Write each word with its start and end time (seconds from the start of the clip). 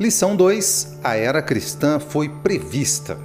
Lição 0.00 0.36
2: 0.36 0.98
A 1.02 1.16
era 1.16 1.42
cristã 1.42 1.98
foi 1.98 2.28
prevista. 2.28 3.18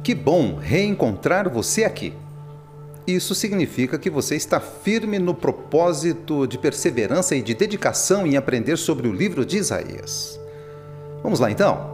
Que 0.00 0.14
bom 0.14 0.56
reencontrar 0.56 1.50
você 1.50 1.82
aqui. 1.82 2.12
Isso 3.04 3.34
significa 3.34 3.98
que 3.98 4.08
você 4.08 4.36
está 4.36 4.60
firme 4.60 5.18
no 5.18 5.34
propósito 5.34 6.46
de 6.46 6.56
perseverança 6.58 7.34
e 7.34 7.42
de 7.42 7.54
dedicação 7.54 8.24
em 8.24 8.36
aprender 8.36 8.76
sobre 8.76 9.08
o 9.08 9.12
livro 9.12 9.44
de 9.44 9.56
Isaías. 9.56 10.38
Vamos 11.24 11.40
lá 11.40 11.50
então? 11.50 11.90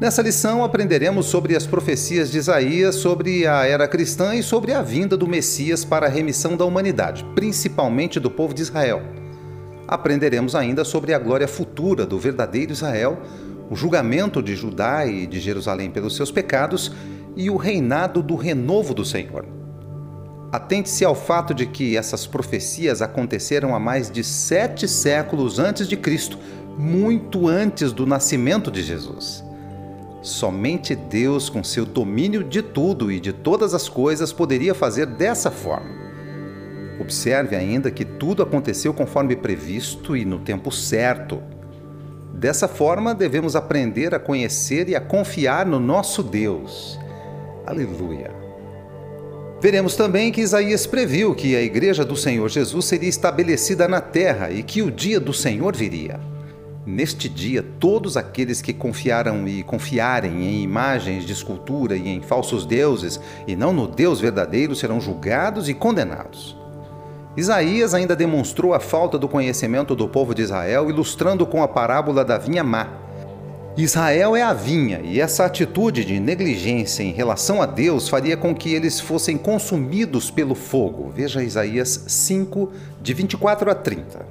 Nessa 0.00 0.20
lição 0.20 0.64
aprenderemos 0.64 1.26
sobre 1.26 1.54
as 1.54 1.64
profecias 1.64 2.28
de 2.28 2.38
Isaías 2.38 2.96
sobre 2.96 3.46
a 3.46 3.66
era 3.66 3.86
cristã 3.86 4.34
e 4.34 4.42
sobre 4.42 4.72
a 4.72 4.82
vinda 4.82 5.16
do 5.16 5.28
Messias 5.28 5.84
para 5.84 6.06
a 6.06 6.10
remissão 6.10 6.56
da 6.56 6.64
humanidade, 6.64 7.24
principalmente 7.36 8.18
do 8.18 8.28
povo 8.28 8.52
de 8.52 8.62
Israel 8.62 9.27
aprenderemos 9.88 10.54
ainda 10.54 10.84
sobre 10.84 11.14
a 11.14 11.18
glória 11.18 11.48
futura 11.48 12.04
do 12.04 12.18
verdadeiro 12.18 12.72
Israel, 12.72 13.18
o 13.70 13.74
julgamento 13.74 14.42
de 14.42 14.54
Judá 14.54 15.06
e 15.06 15.26
de 15.26 15.40
Jerusalém 15.40 15.90
pelos 15.90 16.14
seus 16.14 16.30
pecados 16.30 16.92
e 17.34 17.48
o 17.48 17.56
reinado 17.56 18.22
do 18.22 18.36
renovo 18.36 18.92
do 18.92 19.04
Senhor. 19.04 19.46
Atente-se 20.52 21.04
ao 21.04 21.14
fato 21.14 21.54
de 21.54 21.66
que 21.66 21.96
essas 21.96 22.26
profecias 22.26 23.00
aconteceram 23.00 23.74
há 23.74 23.80
mais 23.80 24.10
de 24.10 24.22
sete 24.22 24.86
séculos 24.86 25.58
antes 25.58 25.88
de 25.88 25.96
Cristo, 25.96 26.38
muito 26.78 27.48
antes 27.48 27.92
do 27.92 28.06
nascimento 28.06 28.70
de 28.70 28.82
Jesus. 28.82 29.44
Somente 30.22 30.94
Deus, 30.94 31.48
com 31.48 31.62
seu 31.62 31.84
domínio 31.84 32.42
de 32.42 32.60
tudo 32.60 33.10
e 33.10 33.20
de 33.20 33.32
todas 33.32 33.72
as 33.74 33.88
coisas, 33.88 34.32
poderia 34.32 34.74
fazer 34.74 35.06
dessa 35.06 35.50
forma. 35.50 36.07
Observe 37.00 37.54
ainda 37.54 37.90
que 37.90 38.04
tudo 38.04 38.42
aconteceu 38.42 38.92
conforme 38.92 39.36
previsto 39.36 40.16
e 40.16 40.24
no 40.24 40.38
tempo 40.38 40.70
certo. 40.72 41.40
Dessa 42.34 42.68
forma, 42.68 43.14
devemos 43.14 43.56
aprender 43.56 44.14
a 44.14 44.18
conhecer 44.18 44.88
e 44.88 44.96
a 44.96 45.00
confiar 45.00 45.66
no 45.66 45.78
nosso 45.78 46.22
Deus. 46.22 46.98
Aleluia. 47.66 48.30
Veremos 49.60 49.96
também 49.96 50.30
que 50.30 50.40
Isaías 50.40 50.86
previu 50.86 51.34
que 51.34 51.56
a 51.56 51.62
igreja 51.62 52.04
do 52.04 52.16
Senhor 52.16 52.48
Jesus 52.48 52.84
seria 52.84 53.08
estabelecida 53.08 53.88
na 53.88 54.00
terra 54.00 54.50
e 54.50 54.62
que 54.62 54.82
o 54.82 54.90
dia 54.90 55.18
do 55.18 55.32
Senhor 55.32 55.74
viria. 55.74 56.20
Neste 56.86 57.28
dia, 57.28 57.62
todos 57.78 58.16
aqueles 58.16 58.62
que 58.62 58.72
confiaram 58.72 59.46
e 59.46 59.62
confiarem 59.62 60.44
em 60.44 60.62
imagens 60.62 61.24
de 61.26 61.32
escultura 61.32 61.96
e 61.96 62.08
em 62.08 62.22
falsos 62.22 62.64
deuses, 62.64 63.20
e 63.46 63.54
não 63.54 63.72
no 63.72 63.86
Deus 63.86 64.20
verdadeiro, 64.20 64.74
serão 64.74 65.00
julgados 65.00 65.68
e 65.68 65.74
condenados. 65.74 66.57
Isaías 67.36 67.94
ainda 67.94 68.16
demonstrou 68.16 68.74
a 68.74 68.80
falta 68.80 69.18
do 69.18 69.28
conhecimento 69.28 69.94
do 69.94 70.08
povo 70.08 70.34
de 70.34 70.42
Israel, 70.42 70.90
ilustrando 70.90 71.46
com 71.46 71.62
a 71.62 71.68
parábola 71.68 72.24
da 72.24 72.36
vinha 72.36 72.64
má. 72.64 72.88
Israel 73.76 74.34
é 74.34 74.42
a 74.42 74.52
vinha, 74.52 75.00
e 75.04 75.20
essa 75.20 75.44
atitude 75.44 76.04
de 76.04 76.18
negligência 76.18 77.04
em 77.04 77.12
relação 77.12 77.62
a 77.62 77.66
Deus 77.66 78.08
faria 78.08 78.36
com 78.36 78.52
que 78.52 78.74
eles 78.74 78.98
fossem 78.98 79.38
consumidos 79.38 80.32
pelo 80.32 80.56
fogo. 80.56 81.12
Veja 81.14 81.44
Isaías 81.44 82.04
5, 82.08 82.72
de 83.00 83.14
24 83.14 83.70
a 83.70 83.74
30. 83.76 84.26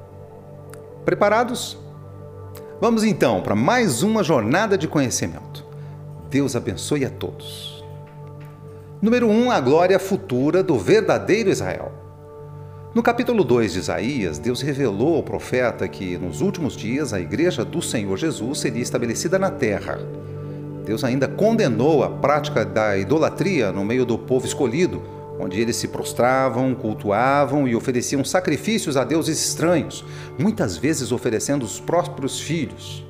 Preparados? 1.05 1.77
Vamos 2.81 3.05
então 3.05 3.41
para 3.41 3.55
mais 3.55 4.03
uma 4.03 4.21
jornada 4.21 4.77
de 4.77 4.87
conhecimento. 4.87 5.65
Deus 6.29 6.53
abençoe 6.53 7.05
a 7.05 7.09
todos. 7.09 7.81
Número 9.01 9.27
1 9.27 9.45
um, 9.45 9.51
A 9.51 9.61
glória 9.61 9.97
futura 9.97 10.61
do 10.61 10.77
verdadeiro 10.77 11.49
Israel. 11.49 12.06
No 12.97 13.03
capítulo 13.03 13.43
2 13.43 13.73
de 13.73 13.77
Isaías, 13.77 14.39
Deus 14.39 14.59
revelou 14.59 15.17
ao 15.17 15.21
profeta 15.21 15.87
que 15.87 16.17
nos 16.17 16.41
últimos 16.41 16.75
dias 16.75 17.13
a 17.13 17.19
igreja 17.19 17.63
do 17.63 17.79
Senhor 17.79 18.17
Jesus 18.17 18.59
seria 18.59 18.81
estabelecida 18.81 19.37
na 19.37 19.51
terra. 19.51 19.99
Deus 20.83 21.03
ainda 21.03 21.27
condenou 21.27 22.03
a 22.03 22.09
prática 22.09 22.65
da 22.65 22.97
idolatria 22.97 23.71
no 23.71 23.85
meio 23.85 24.03
do 24.03 24.17
povo 24.17 24.47
escolhido, 24.47 25.03
onde 25.39 25.61
eles 25.61 25.75
se 25.75 25.89
prostravam, 25.89 26.73
cultuavam 26.73 27.67
e 27.67 27.75
ofereciam 27.75 28.25
sacrifícios 28.25 28.97
a 28.97 29.03
deuses 29.03 29.45
estranhos, 29.45 30.03
muitas 30.35 30.75
vezes 30.75 31.11
oferecendo 31.11 31.63
os 31.63 31.79
próprios 31.79 32.39
filhos. 32.39 33.05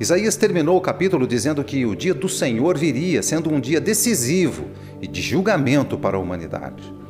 Isaías 0.00 0.34
terminou 0.34 0.76
o 0.76 0.80
capítulo 0.80 1.28
dizendo 1.28 1.62
que 1.62 1.86
o 1.86 1.94
dia 1.94 2.12
do 2.12 2.28
Senhor 2.28 2.76
viria, 2.76 3.22
sendo 3.22 3.54
um 3.54 3.60
dia 3.60 3.80
decisivo 3.80 4.64
e 5.00 5.06
de 5.06 5.22
julgamento 5.22 5.96
para 5.96 6.16
a 6.16 6.20
humanidade. 6.20 7.05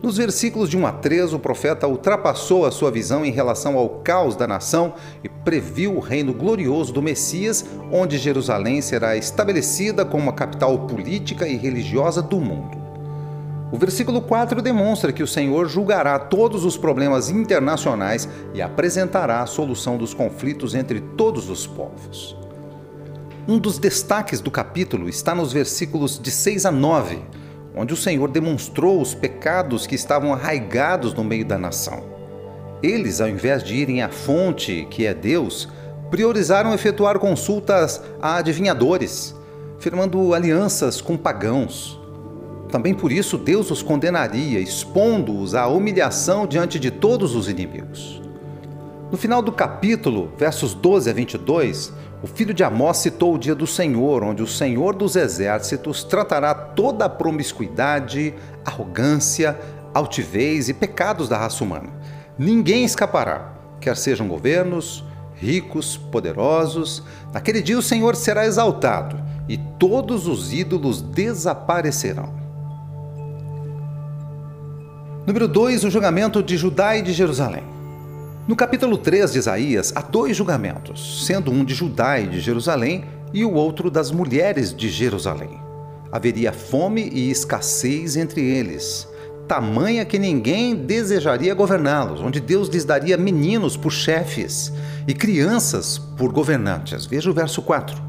Nos 0.00 0.16
versículos 0.16 0.70
de 0.70 0.76
1 0.76 0.86
a 0.86 0.92
3, 0.92 1.32
o 1.32 1.40
profeta 1.40 1.88
ultrapassou 1.88 2.64
a 2.64 2.70
sua 2.70 2.88
visão 2.88 3.24
em 3.24 3.32
relação 3.32 3.76
ao 3.76 3.88
caos 3.88 4.36
da 4.36 4.46
nação 4.46 4.94
e 5.24 5.28
previu 5.28 5.96
o 5.96 6.00
reino 6.00 6.32
glorioso 6.32 6.92
do 6.92 7.02
Messias, 7.02 7.64
onde 7.90 8.16
Jerusalém 8.16 8.80
será 8.80 9.16
estabelecida 9.16 10.04
como 10.04 10.30
a 10.30 10.32
capital 10.32 10.78
política 10.86 11.48
e 11.48 11.56
religiosa 11.56 12.22
do 12.22 12.38
mundo. 12.38 12.78
O 13.72 13.76
versículo 13.76 14.22
4 14.22 14.62
demonstra 14.62 15.12
que 15.12 15.22
o 15.22 15.26
Senhor 15.26 15.68
julgará 15.68 16.16
todos 16.16 16.64
os 16.64 16.76
problemas 16.76 17.28
internacionais 17.28 18.28
e 18.54 18.62
apresentará 18.62 19.42
a 19.42 19.46
solução 19.46 19.98
dos 19.98 20.14
conflitos 20.14 20.76
entre 20.76 21.00
todos 21.00 21.50
os 21.50 21.66
povos. 21.66 22.36
Um 23.48 23.58
dos 23.58 23.78
destaques 23.78 24.40
do 24.40 24.50
capítulo 24.50 25.08
está 25.08 25.34
nos 25.34 25.52
versículos 25.52 26.20
de 26.20 26.30
6 26.30 26.66
a 26.66 26.70
9 26.70 27.18
onde 27.74 27.94
o 27.94 27.96
Senhor 27.96 28.28
demonstrou 28.28 29.00
os 29.00 29.14
pecados 29.14 29.86
que 29.86 29.94
estavam 29.94 30.32
arraigados 30.32 31.14
no 31.14 31.24
meio 31.24 31.44
da 31.44 31.58
nação. 31.58 32.02
Eles, 32.82 33.20
ao 33.20 33.28
invés 33.28 33.62
de 33.62 33.74
irem 33.74 34.02
à 34.02 34.08
fonte, 34.08 34.86
que 34.90 35.06
é 35.06 35.12
Deus, 35.12 35.68
priorizaram 36.10 36.72
efetuar 36.72 37.18
consultas 37.18 38.02
a 38.20 38.36
adivinhadores, 38.36 39.34
firmando 39.78 40.32
alianças 40.34 41.00
com 41.00 41.16
pagãos. 41.16 41.98
Também 42.70 42.94
por 42.94 43.10
isso 43.10 43.38
Deus 43.38 43.70
os 43.70 43.82
condenaria, 43.82 44.60
expondo-os 44.60 45.54
à 45.54 45.66
humilhação 45.66 46.46
diante 46.46 46.78
de 46.78 46.90
todos 46.90 47.34
os 47.34 47.48
inimigos. 47.48 48.22
No 49.10 49.16
final 49.16 49.40
do 49.40 49.50
capítulo, 49.50 50.30
versos 50.36 50.74
12 50.74 51.08
a 51.08 51.12
22, 51.14 51.92
o 52.22 52.26
filho 52.26 52.52
de 52.52 52.64
Amós 52.64 52.96
citou 52.96 53.34
o 53.34 53.38
dia 53.38 53.54
do 53.54 53.66
Senhor, 53.66 54.24
onde 54.24 54.42
o 54.42 54.46
Senhor 54.46 54.94
dos 54.94 55.14
exércitos 55.14 56.02
tratará 56.02 56.52
toda 56.52 57.04
a 57.04 57.08
promiscuidade, 57.08 58.34
arrogância, 58.64 59.58
altivez 59.94 60.68
e 60.68 60.74
pecados 60.74 61.28
da 61.28 61.38
raça 61.38 61.62
humana. 61.62 61.90
Ninguém 62.36 62.84
escapará, 62.84 63.52
quer 63.80 63.96
sejam 63.96 64.26
governos, 64.26 65.04
ricos, 65.36 65.96
poderosos. 65.96 67.04
Naquele 67.32 67.62
dia 67.62 67.78
o 67.78 67.82
Senhor 67.82 68.16
será 68.16 68.46
exaltado 68.46 69.22
e 69.48 69.56
todos 69.56 70.26
os 70.26 70.52
ídolos 70.52 71.00
desaparecerão. 71.00 72.36
Número 75.24 75.46
2, 75.46 75.84
o 75.84 75.90
julgamento 75.90 76.42
de 76.42 76.56
Judá 76.56 76.96
e 76.96 77.02
de 77.02 77.12
Jerusalém. 77.12 77.77
No 78.48 78.56
capítulo 78.56 78.96
3 78.96 79.32
de 79.32 79.38
Isaías, 79.40 79.92
há 79.94 80.00
dois 80.00 80.34
julgamentos, 80.34 81.26
sendo 81.26 81.50
um 81.50 81.62
de 81.62 81.74
Judá 81.74 82.18
e 82.18 82.26
de 82.26 82.40
Jerusalém 82.40 83.04
e 83.30 83.44
o 83.44 83.52
outro 83.52 83.90
das 83.90 84.10
mulheres 84.10 84.74
de 84.74 84.88
Jerusalém. 84.88 85.60
Haveria 86.10 86.50
fome 86.50 87.10
e 87.12 87.30
escassez 87.30 88.16
entre 88.16 88.40
eles, 88.40 89.06
tamanha 89.46 90.02
que 90.06 90.18
ninguém 90.18 90.74
desejaria 90.74 91.52
governá-los, 91.52 92.22
onde 92.22 92.40
Deus 92.40 92.70
lhes 92.70 92.86
daria 92.86 93.18
meninos 93.18 93.76
por 93.76 93.92
chefes 93.92 94.72
e 95.06 95.12
crianças 95.12 95.98
por 95.98 96.32
governantes. 96.32 97.04
Veja 97.04 97.30
o 97.30 97.34
verso 97.34 97.60
4. 97.60 98.08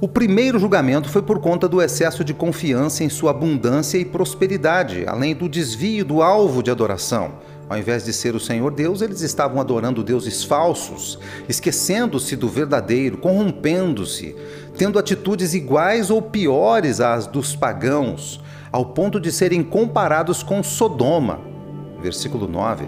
O 0.00 0.08
primeiro 0.08 0.58
julgamento 0.58 1.08
foi 1.08 1.22
por 1.22 1.38
conta 1.38 1.68
do 1.68 1.80
excesso 1.80 2.24
de 2.24 2.34
confiança 2.34 3.04
em 3.04 3.08
sua 3.08 3.30
abundância 3.30 3.98
e 3.98 4.04
prosperidade, 4.04 5.04
além 5.06 5.32
do 5.32 5.48
desvio 5.48 6.04
do 6.04 6.22
alvo 6.22 6.60
de 6.60 6.72
adoração 6.72 7.34
ao 7.68 7.76
invés 7.76 8.04
de 8.04 8.12
ser 8.12 8.34
o 8.36 8.40
Senhor 8.40 8.70
Deus, 8.70 9.02
eles 9.02 9.22
estavam 9.22 9.60
adorando 9.60 10.04
deuses 10.04 10.44
falsos, 10.44 11.18
esquecendo-se 11.48 12.36
do 12.36 12.48
verdadeiro, 12.48 13.18
corrompendo-se, 13.18 14.36
tendo 14.78 14.98
atitudes 14.98 15.52
iguais 15.52 16.08
ou 16.08 16.22
piores 16.22 17.00
às 17.00 17.26
dos 17.26 17.56
pagãos, 17.56 18.40
ao 18.70 18.86
ponto 18.86 19.18
de 19.18 19.32
serem 19.32 19.64
comparados 19.64 20.44
com 20.44 20.62
Sodoma. 20.62 21.40
Versículo 22.00 22.46
9. 22.46 22.86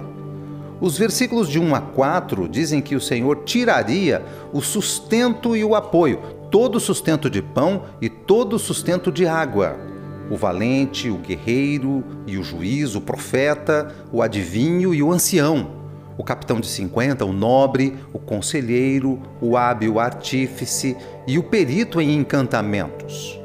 Os 0.80 0.96
versículos 0.96 1.48
de 1.48 1.58
1 1.58 1.75
a 1.75 1.80
4 1.80 2.48
dizem 2.48 2.80
que 2.80 2.94
o 2.94 3.00
Senhor 3.00 3.42
tiraria 3.44 4.25
o 4.52 4.60
sustento 4.60 5.56
e 5.56 5.64
o 5.64 5.75
apoio, 5.75 6.20
todo 6.52 6.78
sustento 6.78 7.28
de 7.28 7.42
pão 7.42 7.82
e 8.00 8.08
todo 8.08 8.60
sustento 8.60 9.10
de 9.10 9.26
água 9.26 9.88
o 10.30 10.36
valente, 10.36 11.10
o 11.10 11.16
guerreiro 11.16 12.04
e 12.26 12.36
o 12.36 12.42
juiz, 12.42 12.94
o 12.94 13.00
profeta, 13.00 13.94
o 14.12 14.22
adivinho 14.22 14.94
e 14.94 15.02
o 15.02 15.12
ancião, 15.12 15.70
o 16.16 16.25
capitão 16.25 16.60
de 16.60 16.66
50, 16.66 17.25
o 17.25 17.32
nobre, 17.32 17.96
o 18.12 18.19
conselheiro, 18.19 19.20
o 19.40 19.56
hábil 19.56 20.00
artífice 20.00 20.96
e 21.26 21.38
o 21.38 21.42
perito 21.42 22.00
em 22.00 22.14
encantamentos. 22.14 23.38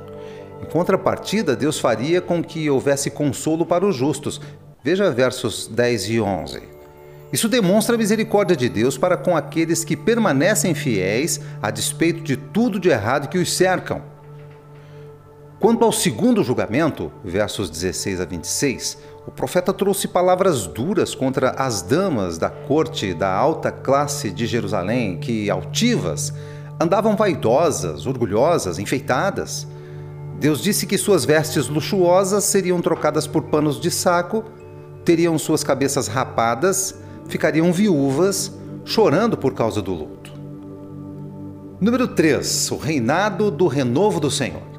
Em 0.61 0.65
contrapartida, 0.65 1.55
Deus 1.55 1.79
faria 1.79 2.19
com 2.19 2.43
que 2.43 2.69
houvesse 2.69 3.11
consolo 3.11 3.65
para 3.65 3.85
os 3.85 3.95
justos. 3.95 4.41
Veja 4.83 5.11
versos 5.11 5.67
10 5.67 6.09
e 6.09 6.21
11. 6.21 6.61
Isso 7.31 7.49
demonstra 7.49 7.95
a 7.95 7.97
misericórdia 7.97 8.55
de 8.55 8.69
Deus 8.69 8.97
para 8.97 9.17
com 9.17 9.35
aqueles 9.35 9.83
que 9.83 9.97
permanecem 9.97 10.73
fiéis 10.73 11.41
a 11.61 11.71
despeito 11.71 12.21
de 12.21 12.37
tudo 12.37 12.79
de 12.79 12.89
errado 12.89 13.27
que 13.27 13.37
os 13.37 13.51
cercam. 13.51 14.12
Quanto 15.63 15.85
ao 15.85 15.93
segundo 15.93 16.43
julgamento, 16.43 17.09
versos 17.23 17.69
16 17.69 18.19
a 18.19 18.25
26, 18.25 18.97
o 19.25 19.31
profeta 19.31 19.71
trouxe 19.71 20.09
palavras 20.09 20.67
duras 20.67 21.15
contra 21.15 21.51
as 21.51 21.81
damas 21.81 22.37
da 22.37 22.49
corte 22.49 23.13
da 23.13 23.33
alta 23.33 23.71
classe 23.71 24.29
de 24.29 24.45
Jerusalém, 24.45 25.17
que, 25.19 25.49
altivas, 25.49 26.33
andavam 26.77 27.15
vaidosas, 27.15 28.05
orgulhosas, 28.05 28.77
enfeitadas. 28.77 29.65
Deus 30.37 30.61
disse 30.61 30.85
que 30.85 30.97
suas 30.97 31.23
vestes 31.23 31.69
luxuosas 31.69 32.43
seriam 32.43 32.81
trocadas 32.81 33.25
por 33.25 33.43
panos 33.43 33.79
de 33.79 33.89
saco, 33.89 34.43
teriam 35.05 35.39
suas 35.39 35.63
cabeças 35.63 36.09
rapadas 36.09 36.93
ficariam 37.29 37.71
viúvas, 37.71 38.51
chorando 38.83 39.37
por 39.37 39.53
causa 39.53 39.81
do 39.81 39.93
luto. 39.93 40.33
Número 41.79 42.05
3. 42.09 42.69
O 42.69 42.75
reinado 42.75 43.49
do 43.49 43.67
renovo 43.67 44.19
do 44.19 44.29
Senhor. 44.29 44.72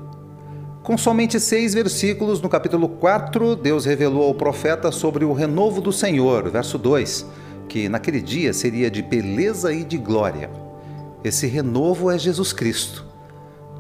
Com 0.84 0.98
somente 0.98 1.40
seis 1.40 1.72
versículos, 1.72 2.42
no 2.42 2.48
capítulo 2.50 2.90
4, 2.90 3.56
Deus 3.56 3.86
revelou 3.86 4.24
ao 4.24 4.34
profeta 4.34 4.92
sobre 4.92 5.24
o 5.24 5.32
renovo 5.32 5.80
do 5.80 5.90
Senhor, 5.90 6.50
verso 6.50 6.76
2, 6.76 7.24
que 7.66 7.88
naquele 7.88 8.20
dia 8.20 8.52
seria 8.52 8.90
de 8.90 9.00
beleza 9.00 9.72
e 9.72 9.82
de 9.82 9.96
glória. 9.96 10.50
Esse 11.24 11.46
renovo 11.46 12.10
é 12.10 12.18
Jesus 12.18 12.52
Cristo. 12.52 13.02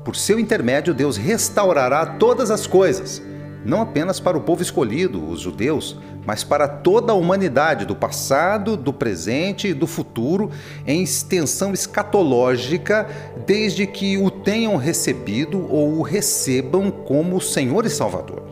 Por 0.02 0.16
seu 0.16 0.38
intermédio, 0.38 0.94
Deus 0.94 1.18
restaurará 1.18 2.06
todas 2.06 2.50
as 2.50 2.66
coisas 2.66 3.20
não 3.64 3.80
apenas 3.80 4.20
para 4.20 4.36
o 4.36 4.42
povo 4.42 4.62
escolhido, 4.62 5.26
os 5.26 5.40
judeus, 5.40 5.96
mas 6.26 6.44
para 6.44 6.68
toda 6.68 7.12
a 7.12 7.14
humanidade, 7.14 7.84
do 7.84 7.96
passado, 7.96 8.76
do 8.76 8.92
presente 8.92 9.68
e 9.68 9.74
do 9.74 9.86
futuro, 9.86 10.50
em 10.86 11.02
extensão 11.02 11.72
escatológica, 11.72 13.06
desde 13.46 13.86
que 13.86 14.18
o 14.18 14.30
tenham 14.30 14.76
recebido 14.76 15.66
ou 15.70 15.98
o 15.98 16.02
recebam 16.02 16.90
como 16.90 17.40
Senhor 17.40 17.86
e 17.86 17.90
Salvador. 17.90 18.42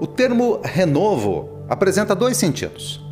O 0.00 0.06
termo 0.06 0.60
renovo 0.64 1.50
apresenta 1.68 2.14
dois 2.14 2.36
sentidos. 2.36 3.04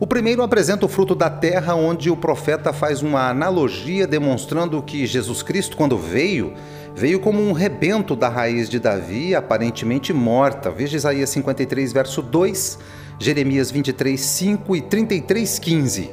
O 0.00 0.06
primeiro 0.06 0.42
apresenta 0.42 0.86
o 0.86 0.88
fruto 0.88 1.14
da 1.14 1.28
terra, 1.28 1.74
onde 1.74 2.10
o 2.10 2.16
profeta 2.16 2.72
faz 2.72 3.02
uma 3.02 3.28
analogia 3.28 4.06
demonstrando 4.06 4.82
que 4.82 5.06
Jesus 5.06 5.42
Cristo, 5.42 5.76
quando 5.76 5.98
veio, 5.98 6.54
veio 6.94 7.20
como 7.20 7.40
um 7.40 7.52
rebento 7.52 8.14
da 8.14 8.28
raiz 8.28 8.68
de 8.68 8.78
Davi, 8.78 9.34
aparentemente 9.34 10.12
morta. 10.12 10.70
Veja 10.70 10.96
Isaías 10.96 11.30
53, 11.30 11.92
verso 11.92 12.22
2, 12.22 12.78
Jeremias 13.18 13.70
23, 13.70 14.20
5 14.20 14.76
e 14.76 14.80
33, 14.82 15.58
15. 15.58 16.10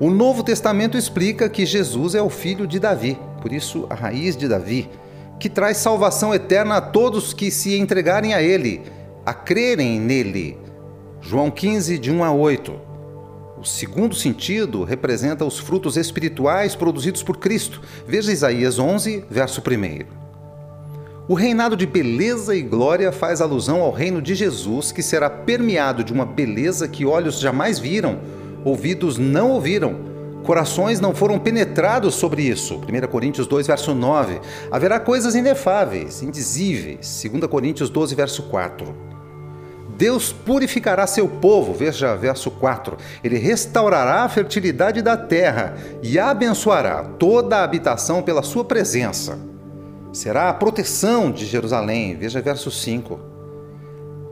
O 0.00 0.10
Novo 0.10 0.42
Testamento 0.42 0.96
explica 0.96 1.48
que 1.48 1.66
Jesus 1.66 2.14
é 2.14 2.22
o 2.22 2.30
filho 2.30 2.66
de 2.66 2.78
Davi, 2.78 3.18
por 3.42 3.52
isso 3.52 3.86
a 3.90 3.94
raiz 3.94 4.36
de 4.36 4.46
Davi, 4.46 4.88
que 5.40 5.48
traz 5.48 5.76
salvação 5.78 6.34
eterna 6.34 6.76
a 6.76 6.80
todos 6.80 7.32
que 7.32 7.50
se 7.50 7.78
entregarem 7.78 8.32
a 8.32 8.42
Ele, 8.42 8.82
a 9.26 9.34
crerem 9.34 10.00
nele 10.00 10.68
João 11.20 11.50
15, 11.50 11.98
de 11.98 12.10
1 12.10 12.24
a 12.24 12.32
8. 12.32 12.87
O 13.60 13.64
segundo 13.64 14.14
sentido 14.14 14.84
representa 14.84 15.44
os 15.44 15.58
frutos 15.58 15.96
espirituais 15.96 16.76
produzidos 16.76 17.24
por 17.24 17.38
Cristo. 17.38 17.80
Veja 18.06 18.30
Isaías 18.30 18.78
11, 18.78 19.24
verso 19.28 19.60
1. 19.60 20.06
O 21.26 21.34
reinado 21.34 21.76
de 21.76 21.84
beleza 21.84 22.54
e 22.54 22.62
glória 22.62 23.10
faz 23.10 23.40
alusão 23.40 23.80
ao 23.80 23.90
reino 23.90 24.22
de 24.22 24.32
Jesus, 24.36 24.92
que 24.92 25.02
será 25.02 25.28
permeado 25.28 26.04
de 26.04 26.12
uma 26.12 26.24
beleza 26.24 26.86
que 26.86 27.04
olhos 27.04 27.40
jamais 27.40 27.80
viram, 27.80 28.20
ouvidos 28.64 29.18
não 29.18 29.50
ouviram, 29.50 29.96
corações 30.44 31.00
não 31.00 31.12
foram 31.12 31.36
penetrados 31.36 32.14
sobre 32.14 32.42
isso. 32.42 32.76
1 32.76 33.08
Coríntios 33.08 33.48
2, 33.48 33.66
verso 33.66 33.92
9. 33.92 34.40
Haverá 34.70 35.00
coisas 35.00 35.34
inefáveis, 35.34 36.22
indizíveis. 36.22 37.24
2 37.28 37.44
Coríntios 37.50 37.90
12, 37.90 38.14
verso 38.14 38.44
4. 38.44 39.17
Deus 39.98 40.32
purificará 40.32 41.08
seu 41.08 41.28
povo, 41.28 41.74
veja 41.74 42.14
verso 42.14 42.52
4. 42.52 42.96
Ele 43.22 43.36
restaurará 43.36 44.22
a 44.22 44.28
fertilidade 44.28 45.02
da 45.02 45.16
terra 45.16 45.76
e 46.00 46.20
abençoará 46.20 47.02
toda 47.02 47.56
a 47.58 47.64
habitação 47.64 48.22
pela 48.22 48.44
sua 48.44 48.64
presença. 48.64 49.36
Será 50.12 50.50
a 50.50 50.54
proteção 50.54 51.32
de 51.32 51.44
Jerusalém, 51.44 52.14
veja 52.14 52.40
verso 52.40 52.70
5. 52.70 53.18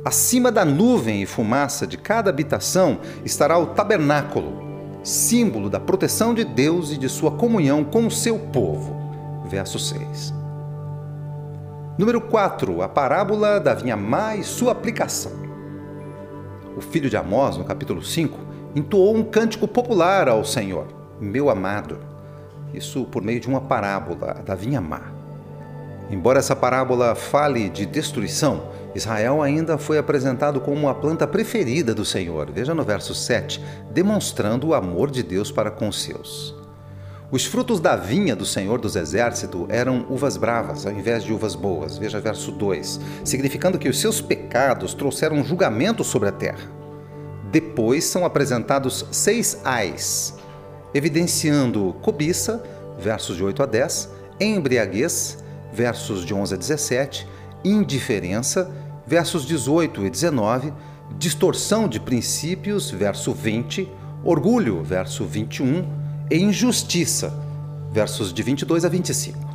Acima 0.05 0.53
da 0.53 0.65
nuvem 0.65 1.21
e 1.21 1.27
fumaça 1.27 1.85
de 1.85 1.97
cada 1.97 2.31
habitação 2.31 3.01
estará 3.25 3.59
o 3.59 3.67
tabernáculo, 3.67 4.63
símbolo 5.03 5.69
da 5.69 5.81
proteção 5.81 6.33
de 6.33 6.45
Deus 6.45 6.93
e 6.93 6.97
de 6.97 7.09
sua 7.09 7.33
comunhão 7.33 7.83
com 7.83 8.07
o 8.07 8.11
seu 8.11 8.39
povo. 8.39 8.97
Verso 9.49 9.81
6. 9.81 10.33
Número 11.99 12.21
4. 12.21 12.83
A 12.83 12.89
parábola 12.89 13.59
da 13.59 13.75
vinha 13.75 13.97
má 13.97 14.37
e 14.37 14.45
sua 14.45 14.71
aplicação 14.71 15.46
o 16.77 16.81
filho 16.81 17.09
de 17.09 17.17
Amós, 17.17 17.57
no 17.57 17.65
capítulo 17.65 18.05
5, 18.05 18.39
entoou 18.75 19.17
um 19.17 19.25
cântico 19.25 19.67
popular 19.67 20.29
ao 20.29 20.45
Senhor, 20.45 20.87
meu 21.19 21.49
amado. 21.49 21.99
Isso 22.75 23.05
por 23.07 23.23
meio 23.23 23.41
de 23.41 23.49
uma 23.49 23.63
parábola 23.63 24.43
da 24.45 24.55
vinha 24.55 24.81
má. 24.81 25.01
Embora 26.11 26.39
essa 26.39 26.55
parábola 26.55 27.15
fale 27.15 27.71
de 27.71 27.87
destruição, 27.87 28.69
Israel 28.95 29.43
ainda 29.43 29.79
foi 29.79 29.99
apresentado 29.99 30.61
como 30.61 30.89
a 30.89 30.95
planta 30.95 31.27
preferida 31.27 31.95
do 31.95 32.05
Senhor. 32.05 32.51
Veja 32.53 32.75
no 32.75 32.85
verso 32.85 33.15
7, 33.15 33.65
demonstrando 33.91 34.69
o 34.69 34.75
amor 34.75 35.11
de 35.11 35.23
Deus 35.23 35.51
para 35.51 35.71
com 35.71 35.91
seus. 35.91 36.55
Os 37.29 37.45
frutos 37.45 37.81
da 37.81 37.97
vinha 37.97 38.37
do 38.37 38.47
Senhor 38.47 38.81
dos 38.81 38.95
Exércitos 38.95 39.67
eram 39.69 40.07
uvas 40.09 40.37
bravas, 40.37 40.87
ao 40.87 40.93
invés 40.93 41.25
de 41.25 41.33
uvas 41.33 41.57
boas. 41.57 41.99
Veja 41.99 42.21
verso 42.21 42.53
2, 42.53 43.01
significando 43.25 43.81
que 43.81 43.89
os 43.89 44.01
seus 44.01 44.21
pecados 44.21 44.95
trouxeram 44.95 45.43
julgamento 45.43 46.05
sobre 46.05 46.29
a 46.29 46.33
terra. 46.33 46.71
Depois 47.51 48.05
são 48.05 48.25
apresentados 48.25 49.05
seis 49.11 49.61
ais, 49.65 50.37
evidenciando 50.95 51.97
cobiça, 52.01 52.63
versos 52.97 53.37
de 53.37 53.43
8 53.43 53.63
a 53.65 53.67
10, 53.67 54.09
embriaguez, 54.39 55.39
versos 55.73 56.25
de 56.25 56.33
11 56.33 56.55
a 56.55 56.57
17, 56.57 57.29
indiferença, 57.65 58.71
versos 59.05 59.45
18 59.45 60.07
e 60.07 60.11
19, 60.11 60.73
distorção 61.19 61.89
de 61.89 61.99
princípios, 61.99 62.89
verso 62.89 63.33
20, 63.33 63.89
orgulho, 64.25 64.81
verso 64.85 65.25
21, 65.25 66.06
e 66.31 66.39
injustiça, 66.39 67.33
versos 67.93 68.33
de 68.33 68.43
22 68.43 68.85
a 68.85 68.89
25. 68.89 69.47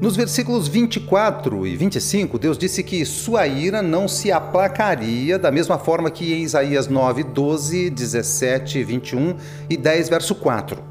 Nos 0.00 0.16
versículos 0.16 0.66
24 0.66 1.66
e 1.66 1.76
25, 1.76 2.38
Deus 2.38 2.56
disse 2.56 2.82
que 2.82 3.04
sua 3.04 3.46
ira 3.46 3.82
não 3.82 4.08
se 4.08 4.32
aplacaria 4.32 5.38
da 5.38 5.50
mesma 5.50 5.78
forma 5.78 6.10
que 6.10 6.32
em 6.32 6.42
Isaías 6.42 6.88
9, 6.88 7.22
12, 7.24 7.90
17, 7.90 8.82
21 8.82 9.36
e 9.68 9.76
10, 9.76 10.08
verso 10.08 10.34
4. 10.34 10.82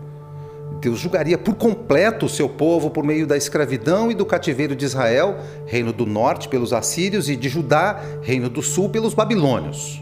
Deus 0.79 0.99
julgaria 0.99 1.37
por 1.37 1.55
completo 1.55 2.27
o 2.27 2.29
seu 2.29 2.47
povo 2.47 2.91
por 2.91 3.03
meio 3.03 3.25
da 3.25 3.35
escravidão 3.35 4.11
e 4.11 4.13
do 4.13 4.25
cativeiro 4.25 4.75
de 4.75 4.85
Israel, 4.85 5.39
reino 5.65 5.91
do 5.91 6.05
norte 6.05 6.47
pelos 6.47 6.71
assírios, 6.71 7.29
e 7.29 7.35
de 7.35 7.49
Judá, 7.49 7.99
reino 8.21 8.47
do 8.47 8.61
sul 8.61 8.89
pelos 8.89 9.15
babilônios. 9.15 10.01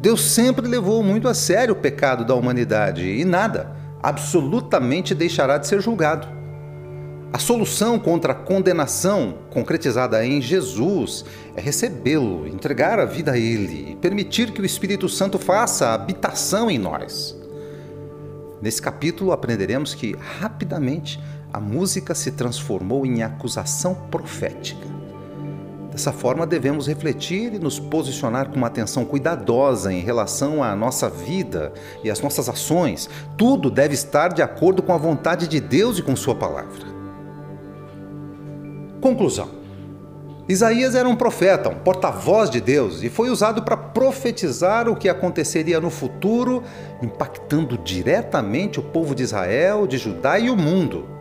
Deus 0.00 0.22
sempre 0.32 0.66
levou 0.66 1.02
muito 1.02 1.28
a 1.28 1.34
sério 1.34 1.74
o 1.74 1.76
pecado 1.76 2.24
da 2.24 2.34
humanidade 2.34 3.04
e 3.04 3.24
nada, 3.24 3.81
absolutamente 4.02 5.14
deixará 5.14 5.58
de 5.58 5.66
ser 5.66 5.80
julgado. 5.80 6.26
A 7.32 7.38
solução 7.38 7.98
contra 7.98 8.32
a 8.32 8.34
condenação, 8.34 9.38
concretizada 9.48 10.24
em 10.26 10.42
Jesus, 10.42 11.24
é 11.56 11.60
recebê-lo, 11.62 12.46
entregar 12.46 12.98
a 12.98 13.06
vida 13.06 13.32
a 13.32 13.38
Ele 13.38 13.92
e 13.92 13.96
permitir 13.96 14.50
que 14.50 14.60
o 14.60 14.66
Espírito 14.66 15.08
Santo 15.08 15.38
faça 15.38 15.94
habitação 15.94 16.70
em 16.70 16.78
nós. 16.78 17.34
Nesse 18.60 18.82
capítulo 18.82 19.32
aprenderemos 19.32 19.94
que, 19.94 20.14
rapidamente, 20.40 21.18
a 21.50 21.58
música 21.58 22.14
se 22.14 22.32
transformou 22.32 23.06
em 23.06 23.22
acusação 23.22 23.94
profética. 24.10 25.01
Dessa 25.92 26.10
forma, 26.10 26.46
devemos 26.46 26.86
refletir 26.86 27.52
e 27.52 27.58
nos 27.58 27.78
posicionar 27.78 28.48
com 28.48 28.56
uma 28.56 28.66
atenção 28.66 29.04
cuidadosa 29.04 29.92
em 29.92 30.00
relação 30.00 30.64
à 30.64 30.74
nossa 30.74 31.10
vida 31.10 31.70
e 32.02 32.10
às 32.10 32.18
nossas 32.18 32.48
ações. 32.48 33.10
Tudo 33.36 33.70
deve 33.70 33.92
estar 33.92 34.32
de 34.32 34.40
acordo 34.40 34.82
com 34.82 34.94
a 34.94 34.96
vontade 34.96 35.46
de 35.46 35.60
Deus 35.60 35.98
e 35.98 36.02
com 36.02 36.16
Sua 36.16 36.34
palavra. 36.34 36.86
Conclusão: 39.02 39.50
Isaías 40.48 40.94
era 40.94 41.06
um 41.06 41.14
profeta, 41.14 41.68
um 41.68 41.74
porta-voz 41.74 42.48
de 42.48 42.62
Deus 42.62 43.02
e 43.02 43.10
foi 43.10 43.28
usado 43.28 43.62
para 43.62 43.76
profetizar 43.76 44.88
o 44.88 44.96
que 44.96 45.10
aconteceria 45.10 45.78
no 45.78 45.90
futuro, 45.90 46.62
impactando 47.02 47.76
diretamente 47.76 48.80
o 48.80 48.82
povo 48.82 49.14
de 49.14 49.24
Israel, 49.24 49.86
de 49.86 49.98
Judá 49.98 50.38
e 50.38 50.48
o 50.48 50.56
mundo. 50.56 51.11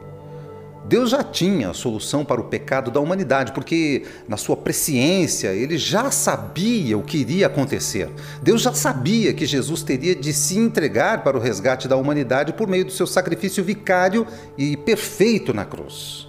Deus 0.91 1.11
já 1.11 1.23
tinha 1.23 1.69
a 1.69 1.73
solução 1.73 2.25
para 2.25 2.41
o 2.41 2.43
pecado 2.43 2.91
da 2.91 2.99
humanidade, 2.99 3.53
porque 3.53 4.03
na 4.27 4.35
sua 4.35 4.57
presciência 4.57 5.53
ele 5.53 5.77
já 5.77 6.11
sabia 6.11 6.97
o 6.97 7.01
que 7.01 7.19
iria 7.19 7.47
acontecer. 7.47 8.09
Deus 8.43 8.61
já 8.61 8.73
sabia 8.73 9.33
que 9.33 9.45
Jesus 9.45 9.83
teria 9.83 10.13
de 10.13 10.33
se 10.33 10.59
entregar 10.59 11.23
para 11.23 11.37
o 11.37 11.39
resgate 11.39 11.87
da 11.87 11.95
humanidade 11.95 12.51
por 12.51 12.67
meio 12.67 12.83
do 12.83 12.91
seu 12.91 13.07
sacrifício 13.07 13.63
vicário 13.63 14.27
e 14.57 14.75
perfeito 14.75 15.53
na 15.53 15.63
cruz. 15.63 16.27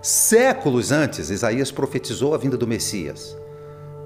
Séculos 0.00 0.92
antes, 0.92 1.28
Isaías 1.28 1.72
profetizou 1.72 2.32
a 2.32 2.38
vinda 2.38 2.56
do 2.56 2.64
Messias. 2.64 3.36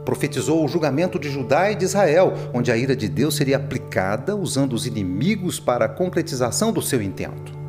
Profetizou 0.06 0.64
o 0.64 0.68
julgamento 0.68 1.18
de 1.18 1.28
Judá 1.28 1.70
e 1.70 1.74
de 1.74 1.84
Israel, 1.84 2.32
onde 2.54 2.72
a 2.72 2.76
ira 2.78 2.96
de 2.96 3.06
Deus 3.06 3.36
seria 3.36 3.58
aplicada 3.58 4.34
usando 4.34 4.72
os 4.72 4.86
inimigos 4.86 5.60
para 5.60 5.84
a 5.84 5.90
concretização 5.90 6.72
do 6.72 6.80
seu 6.80 7.02
intento. 7.02 7.59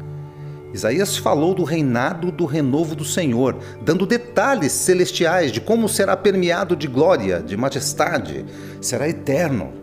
Isaías 0.73 1.17
falou 1.17 1.53
do 1.53 1.63
reinado 1.63 2.31
do 2.31 2.45
renovo 2.45 2.95
do 2.95 3.03
Senhor, 3.03 3.57
dando 3.81 4.05
detalhes 4.05 4.71
celestiais 4.71 5.51
de 5.51 5.59
como 5.59 5.89
será 5.89 6.15
permeado 6.15 6.75
de 6.75 6.87
glória, 6.87 7.41
de 7.41 7.57
majestade, 7.57 8.45
será 8.79 9.07
eterno. 9.09 9.73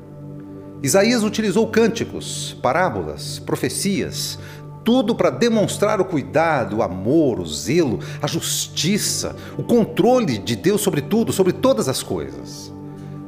Isaías 0.82 1.22
utilizou 1.22 1.66
cânticos, 1.66 2.56
parábolas, 2.62 3.38
profecias, 3.38 4.38
tudo 4.84 5.14
para 5.14 5.28
demonstrar 5.28 6.00
o 6.00 6.04
cuidado, 6.04 6.78
o 6.78 6.82
amor, 6.82 7.40
o 7.40 7.46
zelo, 7.46 7.98
a 8.22 8.26
justiça, 8.26 9.36
o 9.58 9.62
controle 9.62 10.38
de 10.38 10.56
Deus 10.56 10.80
sobre 10.80 11.02
tudo, 11.02 11.32
sobre 11.32 11.52
todas 11.52 11.88
as 11.88 12.02
coisas. 12.02 12.72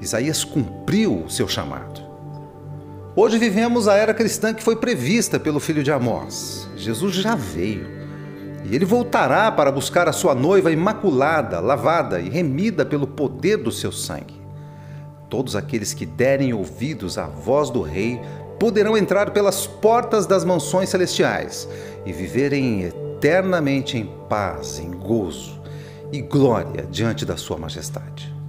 Isaías 0.00 0.42
cumpriu 0.44 1.26
seu 1.28 1.46
chamado. 1.46 1.99
Hoje 3.22 3.36
vivemos 3.36 3.86
a 3.86 3.96
era 3.96 4.14
cristã 4.14 4.54
que 4.54 4.62
foi 4.62 4.76
prevista 4.76 5.38
pelo 5.38 5.60
filho 5.60 5.82
de 5.82 5.92
Amós. 5.92 6.66
Jesus 6.74 7.14
já 7.14 7.34
veio. 7.34 7.86
E 8.64 8.74
ele 8.74 8.86
voltará 8.86 9.52
para 9.52 9.70
buscar 9.70 10.08
a 10.08 10.12
sua 10.12 10.34
noiva 10.34 10.72
imaculada, 10.72 11.60
lavada 11.60 12.18
e 12.18 12.30
remida 12.30 12.82
pelo 12.82 13.06
poder 13.06 13.58
do 13.58 13.70
seu 13.70 13.92
sangue. 13.92 14.40
Todos 15.28 15.54
aqueles 15.54 15.92
que 15.92 16.06
derem 16.06 16.54
ouvidos 16.54 17.18
à 17.18 17.26
voz 17.26 17.68
do 17.68 17.82
Rei 17.82 18.18
poderão 18.58 18.96
entrar 18.96 19.32
pelas 19.32 19.66
portas 19.66 20.24
das 20.24 20.42
mansões 20.42 20.88
celestiais 20.88 21.68
e 22.06 22.14
viverem 22.14 22.84
eternamente 22.84 23.98
em 23.98 24.06
paz, 24.30 24.78
em 24.78 24.92
gozo 24.92 25.60
e 26.10 26.22
glória 26.22 26.86
diante 26.90 27.26
da 27.26 27.36
Sua 27.36 27.58
Majestade. 27.58 28.39